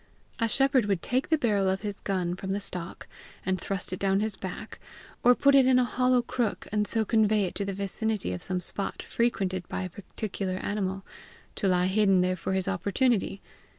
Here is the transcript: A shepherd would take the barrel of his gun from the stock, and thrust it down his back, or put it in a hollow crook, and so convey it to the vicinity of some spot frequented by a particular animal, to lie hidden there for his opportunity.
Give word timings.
A 0.39 0.49
shepherd 0.49 0.85
would 0.85 1.03
take 1.03 1.29
the 1.29 1.37
barrel 1.37 1.69
of 1.69 1.81
his 1.81 1.99
gun 1.99 2.35
from 2.35 2.49
the 2.53 2.59
stock, 2.59 3.07
and 3.45 3.61
thrust 3.61 3.93
it 3.93 3.99
down 3.99 4.19
his 4.19 4.35
back, 4.35 4.79
or 5.23 5.35
put 5.35 5.53
it 5.53 5.67
in 5.67 5.77
a 5.77 5.83
hollow 5.83 6.23
crook, 6.23 6.67
and 6.71 6.87
so 6.87 7.05
convey 7.05 7.43
it 7.45 7.53
to 7.53 7.65
the 7.65 7.73
vicinity 7.75 8.33
of 8.33 8.41
some 8.41 8.61
spot 8.61 9.03
frequented 9.03 9.67
by 9.67 9.83
a 9.83 9.89
particular 9.89 10.55
animal, 10.55 11.05
to 11.53 11.67
lie 11.67 11.85
hidden 11.85 12.21
there 12.21 12.35
for 12.35 12.53
his 12.53 12.67
opportunity. 12.67 13.43